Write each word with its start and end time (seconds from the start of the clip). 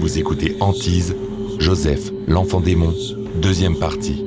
Vous 0.00 0.18
écoutez 0.18 0.56
Antise, 0.60 1.14
Joseph, 1.58 2.10
l'enfant 2.26 2.60
démon, 2.60 2.92
deuxième 3.36 3.78
partie. 3.78 4.26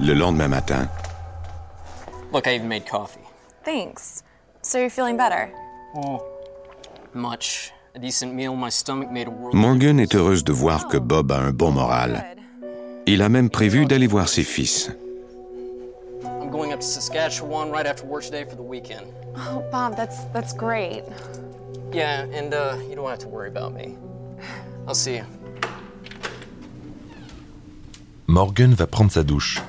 Le 0.00 0.12
lendemain 0.12 0.48
matin, 0.48 0.86
Look, 2.32 2.46
I 2.46 2.56
even 2.56 2.68
made 2.68 2.84
coffee. 2.86 3.20
Thanks. 3.64 4.22
So 4.62 4.78
you're 4.78 4.90
feeling 4.90 5.16
better? 5.16 5.50
Much. 7.14 7.72
A 7.94 7.98
decent 7.98 8.34
meal, 8.34 8.54
my 8.54 8.70
stomach 8.70 9.10
made 9.10 9.28
a 9.28 9.30
world. 9.30 9.54
Morgan 9.54 9.98
est 9.98 10.14
heureuse 10.14 10.44
de 10.44 10.52
voir 10.52 10.88
que 10.88 10.98
Bob 10.98 11.32
a 11.32 11.38
un 11.38 11.52
bon 11.52 11.72
moral. 11.72 12.36
Il 13.06 13.22
a 13.22 13.28
même 13.28 13.48
prévu 13.50 13.86
d'aller 13.86 14.06
voir 14.06 14.28
ses 14.28 14.44
fils. 14.44 14.90
I'm 16.52 16.58
going 16.58 16.74
up 16.74 16.80
to 16.80 16.86
Saskatchewan 16.86 17.70
right 17.70 17.86
after 17.86 18.04
work 18.04 18.24
today 18.24 18.44
for 18.44 18.56
the 18.56 18.62
weekend. 18.62 19.10
Oh, 19.36 19.66
Bob, 19.72 19.96
that's 19.96 20.24
that's 20.34 20.52
great. 20.52 21.02
Yeah, 21.94 22.24
and 22.24 22.52
uh, 22.52 22.76
you 22.90 22.94
don't 22.94 23.08
have 23.08 23.20
to 23.20 23.28
worry 23.28 23.48
about 23.48 23.72
me. 23.72 23.96
I'll 24.86 24.94
see 24.94 25.16
you. 25.16 25.24
Morgan 28.26 28.74
va 28.74 28.86
prendre 28.86 29.10
sa 29.10 29.22
douche. 29.22 29.62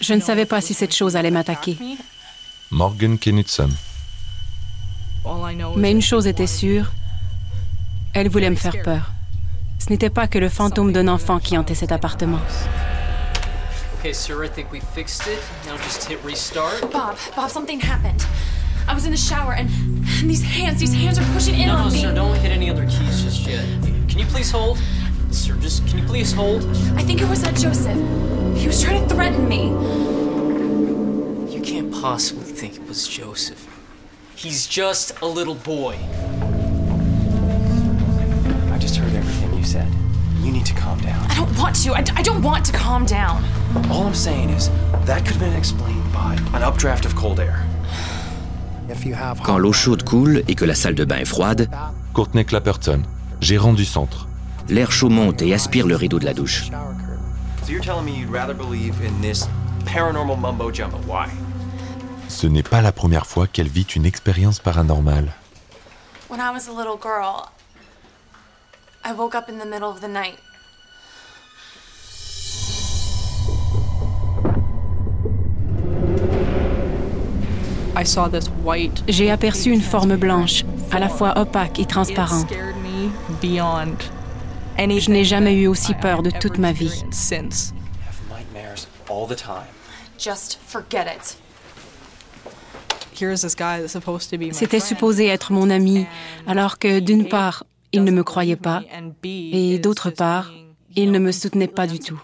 Je 0.00 0.14
ne 0.14 0.20
savais 0.20 0.46
pas 0.46 0.60
si 0.60 0.74
cette 0.74 0.94
chose 0.94 1.16
allait 1.16 1.30
m'attaquer. 1.30 1.76
Morgan 2.70 3.18
Knudsen. 3.18 3.70
Mais 5.76 5.90
une 5.92 6.02
chose 6.02 6.26
était 6.26 6.46
sûre, 6.46 6.90
elle 8.14 8.28
voulait 8.28 8.50
me 8.50 8.56
faire 8.56 8.82
peur. 8.82 9.10
Ce 9.78 9.90
n'était 9.90 10.10
pas 10.10 10.26
que 10.26 10.38
le 10.38 10.48
fantôme 10.48 10.92
d'un 10.92 11.08
enfant 11.08 11.38
qui 11.38 11.56
hantait 11.56 11.74
cet 11.74 11.92
appartement. 11.92 12.40
Okay, 14.00 14.12
sir, 14.12 14.44
I 14.44 14.48
think 14.48 14.70
we 14.72 14.80
fixed 14.94 15.26
it. 15.26 15.40
Now 15.66 15.76
just 15.84 16.04
hit 16.08 16.18
restart. 16.24 16.80
Bob, 16.92 17.16
Bob, 17.34 17.50
something 17.50 17.80
happened. 17.80 18.24
I 18.88 18.94
was 18.94 19.04
in 19.04 19.10
the 19.10 19.16
shower 19.18 19.52
and, 19.54 19.68
and 20.20 20.30
these 20.30 20.42
hands, 20.42 20.78
these 20.80 20.94
hands 20.94 21.18
are 21.18 21.26
pushing 21.34 21.54
in 21.60 21.66
No, 21.66 21.74
no, 21.76 21.84
on 21.84 21.92
me. 21.92 22.00
sir, 22.00 22.14
don't 22.14 22.36
hit 22.36 22.52
any 22.52 22.70
other 22.70 22.86
keys 22.86 23.22
just 23.22 23.46
yet. 23.46 23.64
Can 24.08 24.18
you 24.18 24.26
please 24.26 24.50
hold? 24.50 24.78
Sir, 25.30 25.54
just 25.56 25.86
can 25.86 25.98
you 25.98 26.04
please 26.06 26.32
hold? 26.32 26.64
I 26.96 27.02
think 27.02 27.20
it 27.20 27.28
was 27.28 27.42
that 27.42 27.56
Joseph. 27.56 27.96
He 28.56 28.66
was 28.66 28.82
trying 28.82 29.06
to 29.06 29.14
threaten 29.14 29.48
me. 29.48 29.68
You 31.54 31.60
can't 31.62 31.92
possibly 31.92 32.44
think 32.44 32.76
it 32.76 32.88
was 32.88 33.06
Joseph. 33.06 33.66
He's 34.34 34.66
just 34.66 35.20
a 35.20 35.26
little 35.26 35.54
boy. 35.54 35.96
I 38.72 38.78
just 38.78 38.96
heard 38.96 39.14
everything 39.14 39.56
you 39.58 39.64
said. 39.64 39.88
You 40.40 40.52
need 40.52 40.66
to 40.66 40.74
calm 40.74 41.00
down. 41.00 41.30
I 41.30 41.34
don't 41.34 41.58
want 41.58 41.74
to. 41.82 41.92
I, 41.92 42.04
I 42.16 42.22
don't 42.22 42.42
want 42.42 42.64
to 42.66 42.72
calm 42.72 43.04
down. 43.04 43.44
All 43.90 44.06
I'm 44.06 44.14
saying 44.14 44.50
is 44.50 44.70
that 45.04 45.24
could 45.24 45.36
have 45.36 45.40
been 45.40 45.56
explained 45.56 46.12
by 46.12 46.34
an 46.54 46.62
updraft 46.62 47.04
of 47.04 47.14
cold 47.14 47.40
air. 47.40 47.64
Quand 49.44 49.58
l'eau 49.58 49.72
chaude 49.72 50.02
coule 50.02 50.42
et 50.48 50.54
que 50.54 50.64
la 50.64 50.74
salle 50.74 50.94
de 50.94 51.04
bain 51.04 51.18
est 51.18 51.26
froide, 51.26 51.68
Courtney 52.14 52.44
Clapperton, 52.44 53.02
gérant 53.40 53.74
du 53.74 53.84
centre. 53.84 54.27
L'air 54.68 54.92
chaud 54.92 55.08
monte 55.08 55.42
et 55.42 55.54
aspire 55.54 55.86
le 55.86 55.96
rideau 55.96 56.18
de 56.18 56.24
la 56.24 56.34
douche. 56.34 56.70
So 57.64 57.72
you're 57.72 57.84
telling 57.84 58.04
me 58.04 58.12
you'd 58.12 58.32
rather 58.32 58.54
believe 58.54 58.94
in 59.02 59.20
this 59.20 59.46
paranormal 59.84 60.38
mumbo 60.38 60.70
jumbo? 60.72 60.98
Why? 61.06 61.28
Ce 62.28 62.46
n'est 62.46 62.62
pas 62.62 62.82
la 62.82 62.92
première 62.92 63.26
fois 63.26 63.46
qu'elle 63.46 63.68
vit 63.68 63.86
une 63.96 64.06
expérience 64.06 64.58
paranormale. 64.58 65.32
When 66.28 66.40
I 66.40 66.50
was 66.52 66.68
a 66.68 66.72
little 66.72 66.98
girl, 67.00 67.50
I 69.04 69.12
woke 69.12 69.34
up 69.34 69.48
in 69.48 69.58
the 69.58 69.66
middle 69.66 69.88
of 69.88 70.00
the 70.00 70.08
night. 70.08 70.38
J'ai 79.08 79.30
aperçu 79.30 79.70
une 79.70 79.80
forme 79.80 80.16
blanche, 80.16 80.64
à 80.92 80.98
la 81.00 81.08
fois 81.08 81.38
opaque 81.38 81.80
et 81.80 81.86
transparente. 81.86 82.52
Je 84.78 85.10
n'ai 85.10 85.24
jamais 85.24 85.54
eu 85.54 85.66
aussi 85.66 85.94
peur 85.94 86.22
de 86.22 86.30
toute 86.30 86.58
ma 86.58 86.72
vie. 86.72 87.04
Have 87.32 87.42
nightmares 88.30 88.86
all 89.10 89.26
the 89.26 89.36
time. 89.36 89.66
Just 90.18 90.58
forget 90.66 91.06
it. 91.06 91.38
C'était 94.52 94.80
supposé 94.80 95.26
être 95.26 95.52
mon 95.52 95.70
ami, 95.70 96.06
alors 96.46 96.78
que 96.78 97.00
d'une 97.00 97.28
part, 97.28 97.64
il 97.92 98.04
ne 98.04 98.12
me 98.12 98.22
croyait 98.22 98.54
pas, 98.54 98.82
et 99.24 99.78
d'autre 99.78 100.10
part, 100.10 100.52
il 100.94 101.10
ne 101.10 101.18
me 101.18 101.32
soutenait 101.32 101.66
pas 101.66 101.86
du 101.86 101.98
tout. 101.98 102.20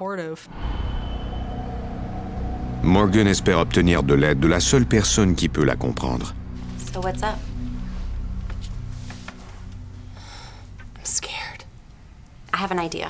Morgan 2.82 3.26
espère 3.26 3.58
obtenir 3.58 4.02
de 4.02 4.14
l'aide 4.14 4.38
de 4.38 4.46
la 4.46 4.60
seule 4.60 4.86
personne 4.86 5.34
qui 5.34 5.48
peut 5.48 5.64
la 5.64 5.74
comprendre. 5.74 6.34
So 6.92 7.00
what's 7.00 7.22
up? 7.22 7.53
I 12.54 12.62
have 12.62 12.70
an 12.72 12.78
idea. 12.78 13.08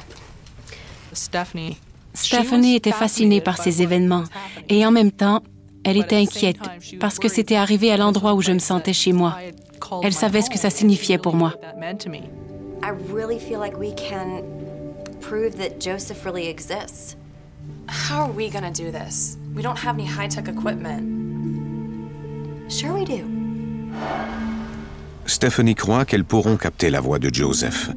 Stephanie 1.13 2.75
était 2.77 2.93
fascinée 2.93 3.41
par 3.41 3.59
ces 3.59 3.83
événements, 3.83 4.25
et 4.69 4.87
en 4.87 4.91
même 4.91 5.13
temps, 5.13 5.43
elle 5.85 5.99
était 5.99 6.17
inquiète, 6.17 6.59
parce 6.99 7.19
que 7.19 7.29
c'était 7.29 7.57
arrivé 7.57 7.93
à 7.93 7.97
l'endroit 7.97 8.35
où 8.35 8.41
je 8.41 8.53
me 8.53 8.59
sentais 8.59 8.95
chez 8.95 9.13
moi. 9.13 9.37
Elle 10.03 10.15
savait 10.15 10.41
ce 10.41 10.49
que 10.49 10.59
ça 10.59 10.71
signifiait 10.71 11.19
pour 11.19 11.37
moi. 11.37 11.53
I 12.83 12.91
really 13.13 13.39
feel 13.39 13.59
like 13.61 13.79
we 13.79 13.93
can 13.95 14.43
prove 15.21 15.57
that 15.57 15.81
Joseph 15.81 16.25
really 16.25 16.49
exists. 16.49 17.17
How 17.89 18.23
are 18.25 18.31
we 18.35 18.51
gonna 18.51 18.71
do 18.71 18.91
this? 18.91 19.39
We 19.55 19.63
don't 19.63 19.79
have 19.79 19.99
any 19.99 20.07
high 20.07 20.29
tech 20.29 20.49
equipment. 20.49 21.03
Sure, 22.69 22.93
we 22.93 23.05
do. 23.05 23.25
Stephanie 25.27 25.75
croit 25.75 26.05
qu'elles 26.05 26.25
pourront 26.25 26.57
capter 26.57 26.91
la 26.91 27.01
voix 27.01 27.19
de 27.19 27.33
Joseph, 27.33 27.91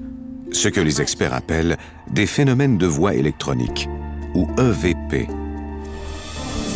ce 0.57 0.69
que 0.69 0.81
les 0.81 1.01
experts 1.01 1.33
appellent 1.33 1.77
des 2.09 2.25
phénomènes 2.25 2.77
de 2.77 2.87
voix 2.87 3.13
électronique, 3.13 3.87
ou 4.33 4.47
E 4.57 4.71
EVP. 4.71 5.27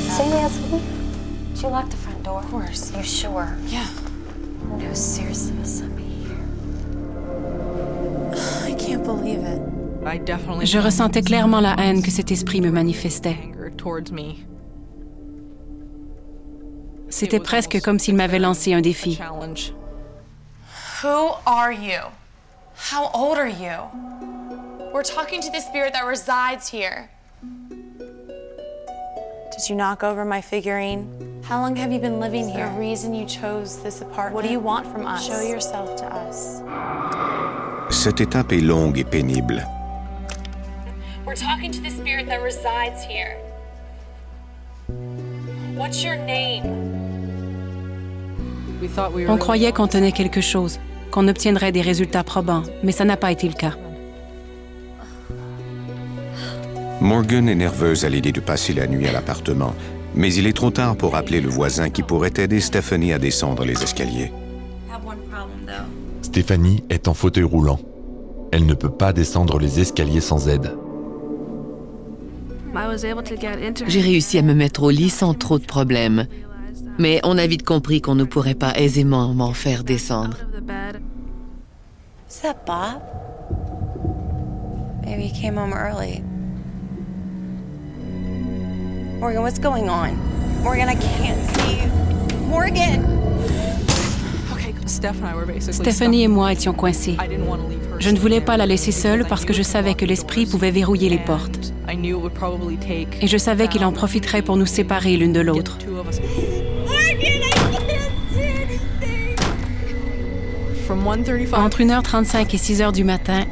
Say 0.09 0.27
yes. 0.29 0.51
Did 1.53 1.63
you 1.63 1.69
lock 1.69 1.89
the 1.89 1.97
front 1.97 2.23
door? 2.23 2.39
Of 2.39 2.51
course. 2.51 2.91
You 2.95 3.03
sure? 3.03 3.47
Yeah. 3.67 3.87
No, 4.77 4.93
seriously, 4.93 5.51
there's 5.53 5.69
somebody 5.69 6.03
here. 6.25 6.37
I 8.65 8.73
can't 8.75 9.03
believe 9.03 9.43
it. 9.43 9.61
Je 10.63 10.79
ressentais 10.79 11.21
clairement 11.21 11.61
la 11.61 11.75
haine 11.77 12.01
que 12.01 12.09
cet 12.09 12.31
esprit 12.31 12.59
me 12.59 12.71
manifestait. 12.71 13.37
C'était 17.09 17.39
presque 17.39 17.79
comme 17.81 17.99
s'il 17.99 18.15
m'avait 18.15 18.39
lancé 18.39 18.73
un 18.73 18.81
défi. 18.81 19.19
Who 21.03 21.35
are 21.45 21.71
you? 21.71 21.99
How 22.83 23.11
old 23.13 23.37
are 23.37 23.47
you? 23.47 23.77
We're 24.91 25.03
talking 25.03 25.39
to 25.41 25.51
the 25.51 25.61
spirit 25.61 25.93
that 25.93 26.03
resides 26.03 26.67
here. 26.67 27.09
Did 29.51 29.69
you 29.69 29.75
knock 29.75 30.03
over 30.03 30.25
my 30.25 30.41
figurine? 30.41 31.07
How 31.43 31.61
long 31.61 31.75
have 31.75 31.91
you 31.91 31.99
been 31.99 32.19
living 32.19 32.49
here? 32.49 32.67
The 32.73 32.79
reason 32.79 33.13
you 33.13 33.25
chose 33.27 33.81
this 33.83 34.01
apartment? 34.01 34.33
What 34.35 34.45
do 34.45 34.51
you 34.51 34.59
want 34.59 34.87
from 34.87 35.05
us? 35.05 35.25
Show 35.25 35.41
yourself 35.41 35.95
to 35.97 36.05
us. 36.05 36.61
Cette 37.93 38.19
étape 38.19 38.51
est 38.51 38.61
longue 38.61 38.97
et 38.97 39.05
pénible. 39.05 39.63
We're 41.23 41.35
talking 41.35 41.71
to 41.71 41.81
the 41.81 41.91
spirit 41.91 42.25
that 42.25 42.41
resides 42.41 43.03
here. 43.03 43.37
What's 45.75 46.03
your 46.03 46.15
name? 46.15 46.89
On 49.29 49.37
croyait 49.37 49.71
qu'on 49.71 49.87
tenait 49.87 50.11
quelque 50.11 50.41
chose, 50.41 50.79
qu'on 51.11 51.27
obtiendrait 51.27 51.71
des 51.71 51.81
résultats 51.81 52.23
probants, 52.23 52.63
mais 52.83 52.91
ça 52.91 53.05
n'a 53.05 53.17
pas 53.17 53.31
été 53.31 53.47
le 53.47 53.53
cas. 53.53 53.75
Morgan 57.01 57.49
est 57.49 57.55
nerveuse 57.55 58.05
à 58.05 58.09
l'idée 58.09 58.31
de 58.31 58.39
passer 58.39 58.73
la 58.73 58.87
nuit 58.87 59.07
à 59.07 59.11
l'appartement, 59.11 59.73
mais 60.15 60.33
il 60.33 60.45
est 60.47 60.53
trop 60.53 60.69
tard 60.69 60.95
pour 60.95 61.15
appeler 61.15 61.41
le 61.41 61.49
voisin 61.49 61.89
qui 61.89 62.03
pourrait 62.03 62.33
aider 62.37 62.59
Stephanie 62.59 63.13
à 63.13 63.19
descendre 63.19 63.65
les 63.65 63.81
escaliers. 63.81 64.31
Stéphanie 66.21 66.83
est 66.89 67.07
en 67.07 67.13
fauteuil 67.13 67.43
roulant. 67.43 67.79
Elle 68.51 68.65
ne 68.65 68.73
peut 68.73 68.91
pas 68.91 69.13
descendre 69.13 69.59
les 69.59 69.79
escaliers 69.79 70.21
sans 70.21 70.47
aide. 70.47 70.75
J'ai 73.87 74.01
réussi 74.01 74.37
à 74.37 74.41
me 74.41 74.53
mettre 74.53 74.83
au 74.83 74.89
lit 74.89 75.09
sans 75.09 75.33
trop 75.33 75.59
de 75.59 75.65
problèmes. 75.65 76.27
Mais 76.99 77.19
on 77.23 77.37
a 77.37 77.47
vite 77.47 77.63
compris 77.63 78.01
qu'on 78.01 78.15
ne 78.15 78.23
pourrait 78.23 78.55
pas 78.55 78.73
aisément 78.75 79.33
m'en 79.33 79.53
faire 79.53 79.83
descendre. 79.83 80.37
Is 82.29 82.41
that 82.41 82.65
Bob? 82.65 83.01
Maybe 85.03 85.23
he 85.23 85.31
came 85.31 85.57
home 85.57 85.73
early. 85.73 86.23
Morgan, 89.19 89.43
what's 89.43 89.59
going 89.59 89.89
on? 89.89 90.17
Morgan, 90.63 90.89
I 90.89 90.95
can't 90.95 91.43
see 91.55 91.81
you. 91.81 91.89
Morgan! 92.47 93.21
Stephanie 95.71 96.23
et 96.23 96.27
moi 96.27 96.51
étions 96.51 96.73
coincés. 96.73 97.17
Je 97.99 98.09
ne 98.09 98.19
voulais 98.19 98.41
pas 98.41 98.57
la 98.57 98.65
laisser 98.65 98.91
seule 98.91 99.25
parce 99.27 99.45
que 99.45 99.53
je 99.53 99.61
savais 99.61 99.93
que 99.93 100.05
l'esprit 100.05 100.45
pouvait 100.45 100.71
verrouiller 100.71 101.09
les 101.09 101.17
portes. 101.17 101.73
Et 103.21 103.27
je 103.27 103.37
savais 103.37 103.67
qu'il 103.67 103.85
en 103.85 103.91
profiterait 103.91 104.41
pour 104.41 104.57
nous 104.57 104.65
séparer 104.65 105.17
l'une 105.17 105.33
de 105.33 105.41
l'autre. 105.41 105.77
Entre 110.91 111.81
1h35 111.81 112.41
et 112.41 112.57
6h 112.57 112.91
du 112.91 113.03
matin, 113.03 113.45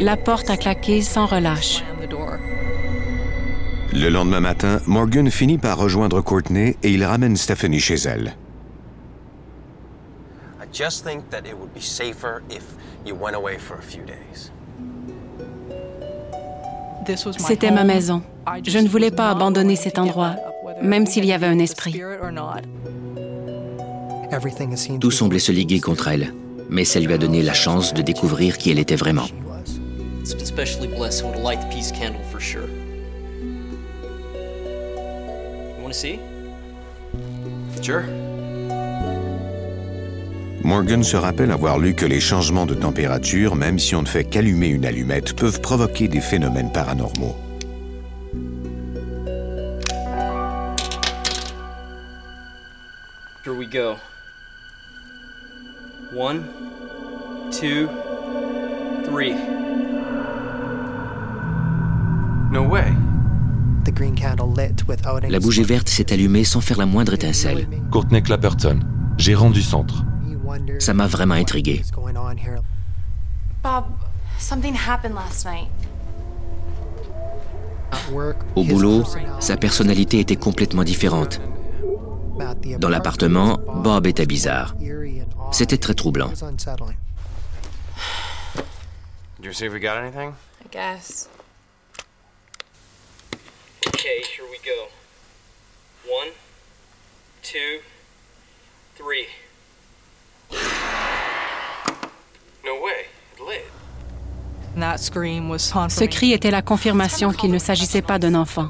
la 0.00 0.16
porte 0.16 0.48
a 0.50 0.56
claqué 0.56 1.02
sans 1.02 1.26
relâche. 1.26 1.82
Le 3.92 4.08
lendemain 4.08 4.40
matin, 4.40 4.80
Morgan 4.86 5.30
finit 5.30 5.58
par 5.58 5.76
rejoindre 5.76 6.20
Courtney 6.20 6.76
et 6.82 6.90
il 6.90 7.04
ramène 7.04 7.36
Stephanie 7.36 7.80
chez 7.80 7.96
elle. 7.96 8.34
C'était 17.38 17.70
ma 17.70 17.84
maison. 17.84 18.22
Je 18.66 18.78
ne 18.78 18.88
voulais 18.88 19.10
pas 19.10 19.30
abandonner 19.30 19.76
cet 19.76 19.98
endroit, 19.98 20.36
même 20.82 21.06
s'il 21.06 21.24
y 21.24 21.32
avait 21.32 21.46
un 21.46 21.58
esprit. 21.58 22.00
Tout 25.00 25.10
semblait 25.10 25.38
se 25.38 25.52
liguer 25.52 25.80
contre 25.80 26.08
elle, 26.08 26.34
mais 26.68 26.84
ça 26.84 27.00
lui 27.00 27.12
a 27.12 27.18
donné 27.18 27.42
la 27.42 27.54
chance 27.54 27.94
de 27.94 28.02
découvrir 28.02 28.58
qui 28.58 28.70
elle 28.70 28.78
était 28.78 28.96
vraiment. 28.96 29.26
Morgan 40.64 41.02
se 41.02 41.16
rappelle 41.16 41.50
avoir 41.50 41.78
lu 41.78 41.94
que 41.94 42.04
les 42.04 42.20
changements 42.20 42.66
de 42.66 42.74
température, 42.74 43.56
même 43.56 43.78
si 43.78 43.94
on 43.94 44.02
ne 44.02 44.06
fait 44.06 44.24
qu'allumer 44.24 44.68
une 44.68 44.84
allumette, 44.84 45.34
peuvent 45.34 45.60
provoquer 45.62 46.08
des 46.08 46.20
phénomènes 46.20 46.70
paranormaux. 46.72 47.36
Here 53.44 53.54
we 53.56 53.66
go. 53.66 53.96
One, 56.14 56.42
two, 57.50 57.88
three. 59.04 59.34
No 62.50 62.62
way. 62.62 62.94
La 65.28 65.38
bougie 65.38 65.62
verte 65.62 65.88
s'est 65.88 66.12
allumée 66.12 66.44
sans 66.44 66.60
faire 66.60 66.78
la 66.78 66.86
moindre 66.86 67.14
étincelle. 67.14 67.66
Courtney 67.90 68.22
Clapperton, 68.22 68.80
gérant 69.18 69.50
du 69.50 69.60
centre. 69.60 70.04
Ça 70.78 70.94
m'a 70.94 71.06
vraiment 71.06 71.34
intrigué. 71.34 71.82
Bob, 73.62 73.84
something 74.38 74.74
happened 74.74 75.14
last 75.14 75.44
night. 75.44 75.68
Au 78.56 78.64
boulot, 78.64 79.04
sa 79.40 79.56
personnalité 79.56 80.20
était 80.20 80.36
complètement 80.36 80.84
différente. 80.84 81.40
Dans 82.78 82.88
l'appartement, 82.88 83.58
Bob 83.82 84.06
était 84.06 84.26
bizarre. 84.26 84.74
C'était 85.52 85.78
très 85.78 85.94
troublant. 85.94 86.30
Did 89.38 89.44
you 89.44 89.52
see 89.52 89.66
if 89.66 89.72
we 89.72 89.80
got 89.80 89.96
anything? 89.96 90.34
I 90.64 90.68
guess. 90.70 91.28
Okay, 93.86 94.22
here 94.36 94.44
we 94.50 94.58
go. 94.64 94.88
One, 96.08 96.32
two, 97.42 97.80
three. 98.96 99.28
No 102.64 102.82
way. 102.82 103.06
It 103.34 103.40
lit. 103.40 103.64
Ce 105.88 106.04
cri 106.04 106.32
était 106.32 106.50
la 106.50 106.62
confirmation 106.62 107.32
qu'il 107.32 107.50
ne 107.50 107.58
s'agissait 107.58 108.02
pas 108.02 108.18
d'un 108.18 108.34
enfant. 108.34 108.68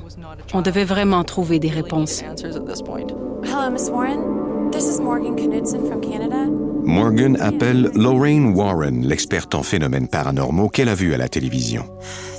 On 0.55 0.63
devait 0.63 0.85
vraiment 0.85 1.23
trouver 1.25 1.59
des 1.59 1.69
réponses. 1.69 2.23
Hello, 2.23 3.71
Miss 3.71 3.91
Warren. 3.91 4.58
This 4.71 4.87
is 4.87 5.01
Morgan 5.01 5.35
Knudsen 5.35 5.87
from 5.87 6.01
Canada. 6.01 6.47
Morgan 6.85 7.37
appelle 7.41 7.91
Lorraine 7.95 8.55
Warren, 8.55 9.07
l'experte 9.07 9.55
en 9.55 9.63
phénomènes 9.63 10.09
paranormaux 10.09 10.69
qu'elle 10.69 10.89
a 10.89 10.95
vu 10.95 11.15
à 11.15 11.17
la 11.17 11.29
télévision. 11.29 11.85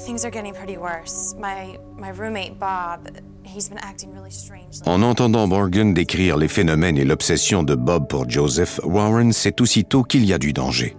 Things 0.05 0.23
are 0.25 0.31
getting 0.31 0.53
pretty 0.53 0.77
worse. 0.77 1.35
My 1.37 1.77
my 1.97 2.11
roommate 2.11 2.59
Bob, 2.59 3.09
he's 3.43 3.69
been 3.69 3.79
acting 3.79 4.11
really 4.13 4.31
strange. 4.31 4.81
En 4.85 5.01
entendant 5.01 5.47
Morgan 5.47 5.93
décrire 5.93 6.37
les 6.37 6.47
phénomènes 6.47 6.97
et 6.97 7.05
l'obsession 7.05 7.63
de 7.63 7.75
Bob 7.75 8.07
pour 8.07 8.29
Joseph, 8.29 8.79
Warren 8.83 9.33
sait 9.33 9.61
aussitôt 9.61 10.03
qu'il 10.03 10.25
y 10.25 10.33
a 10.33 10.37
du 10.37 10.53
danger. 10.53 10.95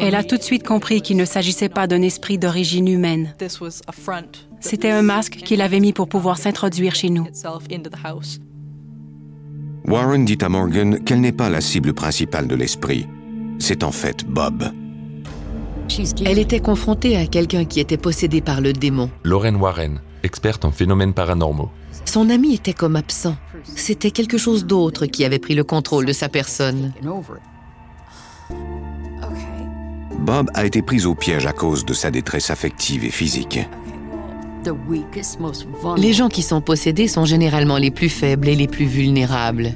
Elle 0.00 0.14
a 0.14 0.22
tout 0.22 0.36
de 0.36 0.42
suite 0.42 0.66
compris 0.66 1.00
qu'il 1.00 1.16
ne 1.16 1.24
s'agissait 1.24 1.70
pas 1.70 1.86
d'un 1.86 2.02
esprit 2.02 2.36
d'origine 2.36 2.88
humaine. 2.88 3.34
C'était 4.60 4.90
un 4.90 5.02
masque 5.02 5.36
qu'il 5.44 5.62
avait 5.62 5.80
mis 5.80 5.94
pour 5.94 6.08
pouvoir 6.08 6.36
s'introduire 6.36 6.94
chez 6.94 7.08
nous. 7.08 7.26
Warren 9.86 10.24
dit 10.24 10.38
à 10.40 10.48
Morgan 10.48 10.98
qu'elle 11.04 11.20
n'est 11.20 11.32
pas 11.32 11.50
la 11.50 11.60
cible 11.60 11.92
principale 11.92 12.48
de 12.48 12.54
l'esprit. 12.54 13.06
C'est 13.58 13.84
en 13.84 13.92
fait 13.92 14.24
Bob. 14.26 14.64
Elle 16.24 16.38
était 16.38 16.60
confrontée 16.60 17.16
à 17.16 17.26
quelqu'un 17.26 17.66
qui 17.66 17.80
était 17.80 17.98
possédé 17.98 18.40
par 18.40 18.62
le 18.62 18.72
démon. 18.72 19.10
Lorraine 19.24 19.56
Warren, 19.56 20.00
experte 20.22 20.64
en 20.64 20.70
phénomènes 20.70 21.12
paranormaux. 21.12 21.70
Son 22.06 22.30
ami 22.30 22.54
était 22.54 22.72
comme 22.72 22.96
absent. 22.96 23.36
C'était 23.64 24.10
quelque 24.10 24.38
chose 24.38 24.64
d'autre 24.64 25.04
qui 25.04 25.24
avait 25.24 25.38
pris 25.38 25.54
le 25.54 25.64
contrôle 25.64 26.06
de 26.06 26.12
sa 26.12 26.30
personne. 26.30 26.92
Bob 30.18 30.50
a 30.54 30.64
été 30.64 30.80
pris 30.80 31.04
au 31.04 31.14
piège 31.14 31.44
à 31.44 31.52
cause 31.52 31.84
de 31.84 31.92
sa 31.92 32.10
détresse 32.10 32.50
affective 32.50 33.04
et 33.04 33.10
physique. 33.10 33.60
Les 35.96 36.12
gens 36.12 36.28
qui 36.28 36.42
sont 36.42 36.60
possédés 36.60 37.08
sont 37.08 37.24
généralement 37.24 37.78
les 37.78 37.90
plus 37.90 38.08
faibles 38.08 38.48
et 38.48 38.56
les 38.56 38.68
plus 38.68 38.86
vulnérables. 38.86 39.74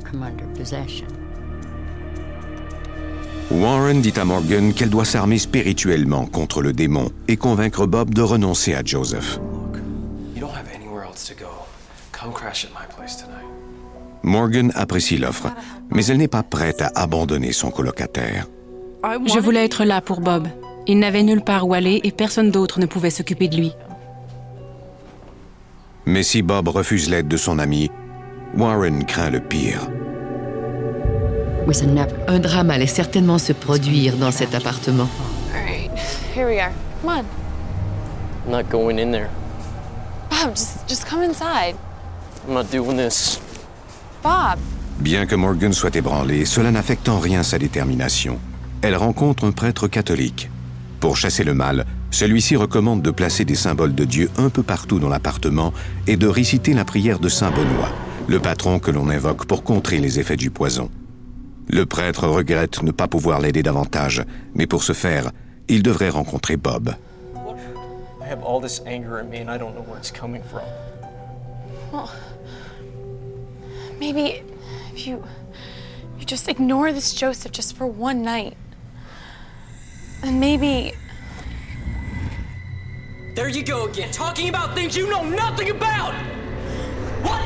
Warren 3.50 4.00
dit 4.02 4.12
à 4.16 4.24
Morgan 4.24 4.74
qu'elle 4.74 4.90
doit 4.90 5.06
s'armer 5.06 5.38
spirituellement 5.38 6.26
contre 6.26 6.60
le 6.60 6.72
démon 6.72 7.10
et 7.28 7.36
convaincre 7.36 7.86
Bob 7.86 8.12
de 8.12 8.20
renoncer 8.20 8.74
à 8.74 8.82
Joseph. 8.84 9.40
You 10.34 10.40
don't 10.40 10.50
have 10.50 10.68
anywhere 10.74 11.04
else 11.04 11.24
to 11.28 11.34
go. 11.34 11.50
Come 12.12 12.32
crash 12.32 12.66
at 12.66 12.68
my 12.68 12.86
place 12.94 13.16
tonight. 13.16 13.46
Morgan 14.22 14.70
apprécie 14.74 15.16
l'offre, 15.16 15.48
mais 15.90 16.04
elle 16.06 16.18
n'est 16.18 16.28
pas 16.28 16.42
prête 16.42 16.82
à 16.82 16.90
abandonner 16.94 17.52
son 17.52 17.70
colocataire. 17.70 18.46
Je 19.26 19.38
voulais 19.38 19.64
être 19.64 19.84
là 19.84 20.02
pour 20.02 20.20
Bob. 20.20 20.48
Il 20.86 20.98
n'avait 20.98 21.22
nulle 21.22 21.42
part 21.42 21.66
où 21.66 21.72
aller 21.72 22.00
et 22.04 22.12
personne 22.12 22.50
d'autre 22.50 22.80
ne 22.80 22.86
pouvait 22.86 23.10
s'occuper 23.10 23.48
de 23.48 23.56
lui. 23.56 23.72
Mais 26.08 26.22
si 26.22 26.40
Bob 26.40 26.68
refuse 26.68 27.10
l'aide 27.10 27.28
de 27.28 27.36
son 27.36 27.58
ami, 27.58 27.90
Warren 28.56 29.04
craint 29.04 29.28
le 29.28 29.40
pire. 29.40 29.90
Un 32.26 32.38
drame 32.38 32.70
allait 32.70 32.86
certainement 32.86 33.36
se 33.36 33.52
produire 33.52 34.16
dans 34.16 34.30
cet 34.30 34.54
appartement. 34.54 35.06
All 35.54 35.62
right, 35.66 35.90
here 36.34 36.46
we 36.46 36.58
are. 36.58 36.72
Come 37.02 37.10
on, 37.10 37.24
I'm 38.46 38.50
not 38.50 38.70
going 38.70 38.98
in 38.98 39.12
there. 39.12 39.28
Bob. 40.30 40.54
Just 40.54 40.88
just 40.88 41.04
come 41.04 41.22
inside. 41.22 41.76
I'm 42.46 42.54
not 42.54 42.70
doing 42.72 42.96
this. 42.96 43.38
Bob. 44.22 44.58
Bien 45.00 45.26
que 45.26 45.36
Morgan 45.36 45.74
soit 45.74 45.94
ébranlée, 45.94 46.46
cela 46.46 46.70
n'affecte 46.70 47.10
en 47.10 47.18
rien 47.18 47.42
sa 47.42 47.58
détermination. 47.58 48.38
Elle 48.80 48.96
rencontre 48.96 49.44
un 49.44 49.52
prêtre 49.52 49.88
catholique. 49.88 50.48
Pour 51.00 51.18
chasser 51.18 51.44
le 51.44 51.52
mal, 51.52 51.84
celui-ci 52.10 52.56
recommande 52.56 53.02
de 53.02 53.10
placer 53.10 53.44
des 53.44 53.54
symboles 53.54 53.94
de 53.94 54.04
Dieu 54.04 54.30
un 54.36 54.48
peu 54.48 54.62
partout 54.62 54.98
dans 54.98 55.08
l'appartement 55.08 55.72
et 56.06 56.16
de 56.16 56.26
réciter 56.26 56.74
la 56.74 56.84
prière 56.84 57.18
de 57.18 57.28
Saint 57.28 57.50
Benoît, 57.50 57.92
le 58.26 58.38
patron 58.40 58.78
que 58.78 58.90
l'on 58.90 59.08
invoque 59.08 59.46
pour 59.46 59.62
contrer 59.62 59.98
les 59.98 60.18
effets 60.18 60.36
du 60.36 60.50
poison. 60.50 60.90
Le 61.68 61.84
prêtre 61.84 62.26
regrette 62.26 62.82
ne 62.82 62.92
pas 62.92 63.08
pouvoir 63.08 63.40
l'aider 63.40 63.62
davantage, 63.62 64.24
mais 64.54 64.66
pour 64.66 64.82
ce 64.82 64.94
faire, 64.94 65.32
il 65.68 65.82
devrait 65.82 66.08
rencontrer 66.08 66.56
Bob. 66.56 66.94
Maybe 74.00 74.44
if 74.94 75.06
you 75.06 75.20
you 76.20 76.24
just 76.24 76.48
ignore 76.48 76.92
this 76.92 77.12
Joseph 77.12 77.52
just 77.52 77.76
for 77.76 77.86
one 77.86 78.22
night, 78.22 78.56
and 80.22 80.38
maybe 80.38 80.92
There 83.38 83.48
you 83.48 83.62
go 83.62 83.84
again, 83.84 84.10
talking 84.10 84.48
about 84.48 84.74
things 84.74 84.96
you 84.96 85.08
know 85.08 85.22
nothing 85.22 85.70
about! 85.70 86.12
What? 87.22 87.38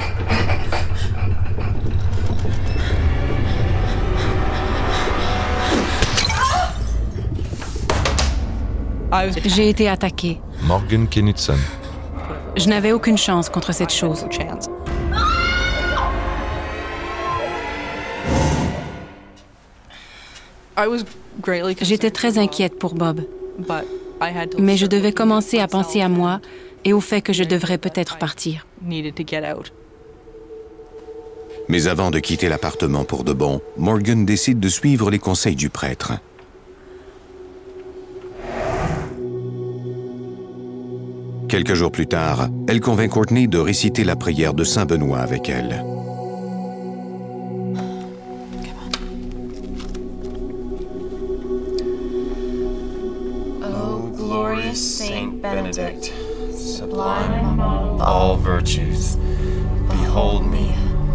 J'ai 9.44 9.68
été 9.68 9.90
attaquée. 9.90 10.40
Morgan 10.62 11.06
Knudsen. 11.06 11.58
Je 12.56 12.70
n'avais 12.70 12.92
aucune 12.92 13.18
chance 13.18 13.50
contre 13.50 13.72
cette 13.74 13.92
chose. 13.92 14.24
J'étais 21.82 22.10
très 22.10 22.38
inquiète 22.38 22.78
pour 22.78 22.94
Bob. 22.94 23.26
Mais 24.58 24.76
je 24.76 24.86
devais 24.86 25.12
commencer 25.12 25.58
à 25.58 25.68
penser 25.68 26.00
à 26.00 26.08
moi 26.08 26.40
et 26.84 26.92
au 26.92 27.00
fait 27.00 27.20
que 27.20 27.32
je 27.32 27.44
devrais 27.44 27.78
peut-être 27.78 28.18
partir. 28.18 28.66
Mais 31.68 31.86
avant 31.86 32.10
de 32.10 32.18
quitter 32.18 32.48
l'appartement 32.48 33.04
pour 33.04 33.24
de 33.24 33.32
bon, 33.32 33.60
Morgan 33.76 34.26
décide 34.26 34.60
de 34.60 34.68
suivre 34.68 35.10
les 35.10 35.18
conseils 35.18 35.56
du 35.56 35.70
prêtre. 35.70 36.12
Quelques 41.48 41.74
jours 41.74 41.92
plus 41.92 42.06
tard, 42.06 42.48
elle 42.66 42.80
convainc 42.80 43.10
Courtney 43.10 43.46
de 43.46 43.58
réciter 43.58 44.04
la 44.04 44.16
prière 44.16 44.54
de 44.54 44.64
Saint 44.64 44.86
Benoît 44.86 45.18
avec 45.18 45.50
elle. 45.50 45.91
Benedict, 55.42 56.12
sublime 56.54 57.32
among 57.32 58.00
all 58.00 58.36
virtues, 58.36 59.16
behold 59.88 60.46
me, 60.46 60.68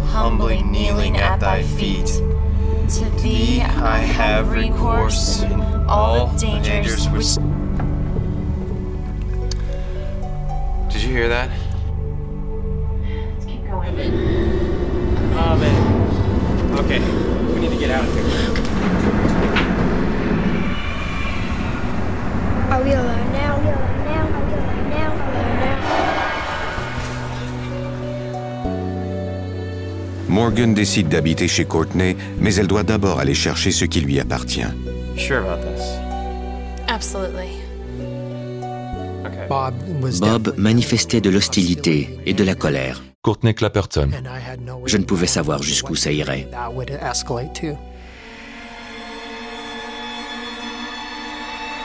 humbly 0.08 0.62
kneeling 0.62 1.16
at 1.16 1.40
thy 1.40 1.62
feet. 1.62 2.06
To 2.06 3.10
thee 3.22 3.62
I 3.62 3.98
have 3.98 4.50
recourse 4.50 5.40
in 5.42 5.60
all 5.88 6.28
dangers 6.36 7.08
which. 7.08 7.36
Did 10.92 11.02
you 11.02 11.08
hear 11.08 11.28
that? 11.30 11.50
Let's 13.32 13.46
keep 13.46 13.64
going. 13.64 13.98
Oh, 15.40 15.56
man. 15.58 16.78
Okay, 16.80 17.00
we 17.54 17.60
need 17.60 17.70
to 17.70 17.78
get 17.78 17.90
out 17.90 18.04
of 18.04 18.12
here. 18.12 18.24
Are 22.70 22.82
we 22.82 22.92
alone 22.92 22.92
now? 22.92 22.92
Are 22.92 22.92
we 22.92 22.92
alone 22.92 23.27
Morgan 30.38 30.72
décide 30.72 31.08
d'habiter 31.08 31.48
chez 31.48 31.64
Courtney, 31.64 32.16
mais 32.38 32.54
elle 32.54 32.68
doit 32.68 32.84
d'abord 32.84 33.18
aller 33.18 33.34
chercher 33.34 33.72
ce 33.72 33.84
qui 33.84 34.00
lui 34.00 34.20
appartient. 34.20 34.62
Bob 40.20 40.54
manifestait 40.56 41.20
de 41.20 41.28
l'hostilité 41.28 42.20
et 42.24 42.34
de 42.34 42.44
la 42.44 42.54
colère. 42.54 43.02
Courtney 43.20 43.52
Clapperton. 43.52 44.10
Je 44.86 44.96
ne 44.96 45.02
pouvais 45.02 45.26
savoir 45.26 45.60
jusqu'où 45.60 45.96
ça 45.96 46.12
irait. 46.12 46.46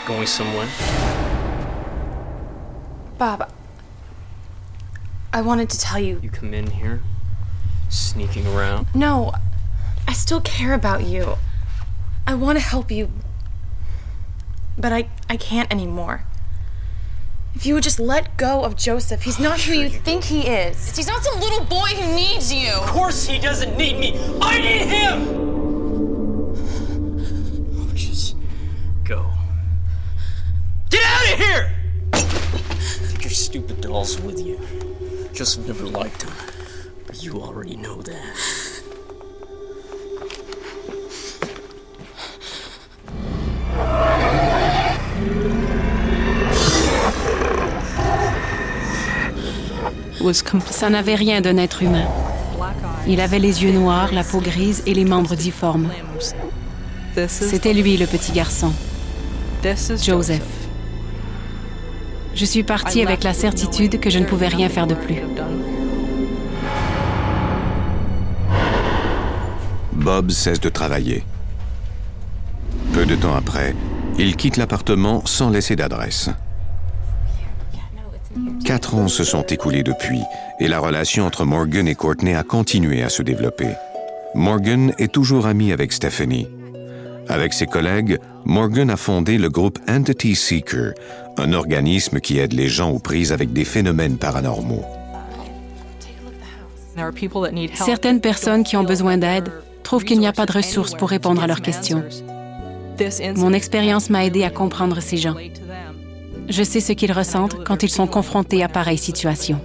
Going 0.05 0.27
somewhere? 0.27 0.67
Bob, 3.17 3.47
I 5.33 5.41
wanted 5.41 5.69
to 5.69 5.77
tell 5.77 5.99
you. 5.99 6.19
You 6.21 6.29
come 6.29 6.53
in 6.53 6.67
here, 6.67 6.99
sneaking 7.93 8.47
around. 8.47 8.87
No, 8.93 9.33
I 10.07 10.13
still 10.13 10.41
care 10.41 10.73
about 10.73 11.03
you. 11.03 11.37
I 12.25 12.33
want 12.33 12.57
to 12.57 12.63
help 12.63 12.91
you. 12.91 13.11
But 14.77 14.91
I, 14.91 15.09
I 15.29 15.37
can't 15.37 15.71
anymore. 15.71 16.23
If 17.55 17.65
you 17.67 17.75
would 17.75 17.83
just 17.83 17.99
let 17.99 18.35
go 18.35 18.63
of 18.63 18.75
Joseph, 18.75 19.21
he's 19.21 19.39
not 19.39 19.61
who 19.61 19.73
you 19.73 19.89
think 19.89 20.23
he 20.23 20.47
is. 20.47 20.95
He's 20.95 21.07
not 21.07 21.23
some 21.23 21.39
little 21.39 21.63
boy 21.65 21.89
who 21.89 22.15
needs 22.15 22.51
you. 22.51 22.71
Of 22.71 22.87
course 22.87 23.27
he 23.27 23.37
doesn't 23.37 23.77
need 23.77 23.99
me. 23.99 24.19
I 24.41 24.59
need 24.59 24.87
him. 24.87 25.43
Just 27.93 28.35
go. 29.03 29.31
Get 30.89 31.03
out 31.03 31.33
of 31.33 31.39
here! 31.39 31.71
Take 33.11 33.23
your 33.23 33.31
stupid 33.31 33.81
dolls 33.81 34.19
with 34.19 34.43
you. 34.43 34.59
Joseph 35.33 35.67
never 35.67 35.85
liked 35.85 36.21
them, 36.21 36.33
but 36.37 36.52
you 37.23 37.41
already. 37.41 37.77
Ça 50.71 50.89
n'avait 50.89 51.15
rien 51.15 51.41
d'un 51.41 51.57
être 51.57 51.83
humain. 51.83 52.07
Il 53.07 53.19
avait 53.19 53.39
les 53.39 53.63
yeux 53.63 53.71
noirs, 53.71 54.13
la 54.13 54.23
peau 54.23 54.39
grise 54.39 54.81
et 54.85 54.93
les 54.93 55.05
membres 55.05 55.35
difformes. 55.35 55.89
C'était 57.27 57.73
lui 57.73 57.97
le 57.97 58.07
petit 58.07 58.31
garçon, 58.31 58.73
Joseph. 60.01 60.41
Je 62.35 62.45
suis 62.45 62.63
partie 62.63 63.01
avec 63.01 63.23
la 63.23 63.33
certitude 63.33 63.99
que 63.99 64.09
je 64.09 64.19
ne 64.19 64.25
pouvais 64.25 64.47
rien 64.47 64.69
faire 64.69 64.87
de 64.87 64.95
plus. 64.95 65.21
Bob 70.03 70.31
cesse 70.31 70.59
de 70.59 70.67
travailler. 70.67 71.23
Peu 72.91 73.05
de 73.05 73.15
temps 73.15 73.35
après, 73.35 73.73
il 74.19 74.35
quitte 74.35 74.57
l'appartement 74.57 75.25
sans 75.25 75.49
laisser 75.49 75.77
d'adresse. 75.77 76.29
Quatre 78.65 78.95
ans 78.95 79.07
se 79.07 79.23
sont 79.23 79.43
écoulés 79.43 79.83
depuis 79.83 80.19
et 80.59 80.67
la 80.67 80.79
relation 80.79 81.25
entre 81.25 81.45
Morgan 81.45 81.87
et 81.87 81.95
Courtney 81.95 82.35
a 82.35 82.43
continué 82.43 83.01
à 83.01 83.07
se 83.07 83.23
développer. 83.23 83.69
Morgan 84.35 84.93
est 84.97 85.11
toujours 85.11 85.45
ami 85.47 85.71
avec 85.71 85.93
Stephanie. 85.93 86.49
Avec 87.29 87.53
ses 87.53 87.67
collègues, 87.67 88.19
Morgan 88.43 88.89
a 88.89 88.97
fondé 88.97 89.37
le 89.37 89.49
groupe 89.49 89.79
Entity 89.87 90.35
Seeker, 90.35 90.95
un 91.37 91.53
organisme 91.53 92.19
qui 92.19 92.39
aide 92.39 92.51
les 92.51 92.67
gens 92.67 92.91
aux 92.91 92.99
prises 92.99 93.31
avec 93.31 93.53
des 93.53 93.63
phénomènes 93.63 94.17
paranormaux. 94.17 94.83
Certaines 97.73 98.19
personnes 98.19 98.65
qui 98.65 98.75
ont 98.75 98.83
besoin 98.83 99.17
d'aide 99.17 99.49
trouvent 99.93 100.05
qu'il 100.05 100.17
n'y 100.17 100.25
a 100.25 100.33
pas 100.33 100.47
de 100.47 100.51
ressources 100.51 100.95
pour 100.95 101.07
répondre 101.07 101.43
à 101.43 101.45
leurs 101.45 101.61
questions. 101.61 102.03
Mon 103.35 103.53
expérience 103.53 104.09
m'a 104.09 104.25
aidé 104.25 104.43
à 104.43 104.49
comprendre 104.49 104.99
ces 105.01 105.17
gens. 105.17 105.35
Je 106.49 106.63
sais 106.63 106.79
ce 106.79 106.93
qu'ils 106.93 107.11
ressentent 107.11 107.63
quand 107.63 107.83
ils 107.83 107.91
sont 107.91 108.07
confrontés 108.07 108.63
à 108.63 108.67
pareille 108.67 108.97
situation. 108.97 109.61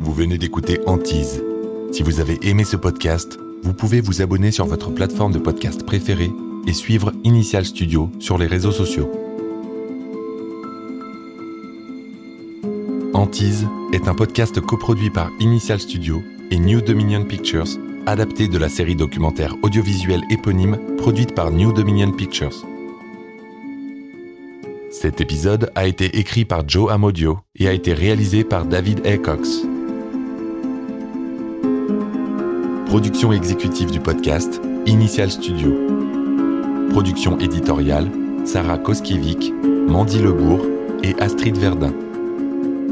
Vous 0.00 0.12
venez 0.12 0.36
d'écouter 0.36 0.80
Antise. 0.86 1.44
Si 1.92 2.02
vous 2.02 2.18
avez 2.18 2.40
aimé 2.42 2.64
ce 2.64 2.76
podcast, 2.76 3.38
vous 3.62 3.72
pouvez 3.72 4.00
vous 4.00 4.20
abonner 4.20 4.50
sur 4.50 4.66
votre 4.66 4.90
plateforme 4.90 5.30
de 5.30 5.38
podcast 5.38 5.86
préférée 5.86 6.32
et 6.66 6.72
suivre 6.72 7.12
Initial 7.22 7.64
Studio 7.64 8.10
sur 8.18 8.36
les 8.36 8.48
réseaux 8.48 8.72
sociaux. 8.72 9.25
Antise 13.16 13.66
est 13.94 14.08
un 14.08 14.14
podcast 14.14 14.60
coproduit 14.60 15.08
par 15.08 15.30
Initial 15.40 15.80
Studio 15.80 16.22
et 16.50 16.58
New 16.58 16.82
Dominion 16.82 17.24
Pictures, 17.24 17.78
adapté 18.04 18.46
de 18.46 18.58
la 18.58 18.68
série 18.68 18.94
documentaire 18.94 19.56
audiovisuelle 19.62 20.20
éponyme 20.28 20.76
produite 20.98 21.34
par 21.34 21.50
New 21.50 21.72
Dominion 21.72 22.12
Pictures. 22.12 22.66
Cet 24.90 25.22
épisode 25.22 25.72
a 25.74 25.86
été 25.86 26.18
écrit 26.18 26.44
par 26.44 26.68
Joe 26.68 26.92
Amodio 26.92 27.38
et 27.54 27.68
a 27.68 27.72
été 27.72 27.94
réalisé 27.94 28.44
par 28.44 28.66
David 28.66 29.06
A. 29.06 29.16
Cox. 29.16 29.62
Production 32.84 33.32
exécutive 33.32 33.90
du 33.90 34.00
podcast, 34.00 34.60
Initial 34.84 35.30
Studio. 35.30 35.74
Production 36.90 37.38
éditoriale, 37.38 38.10
Sarah 38.44 38.76
Koskiewicz, 38.76 39.52
Mandy 39.88 40.18
Lebourg 40.18 40.60
et 41.02 41.14
Astrid 41.18 41.56
Verdun. 41.56 41.94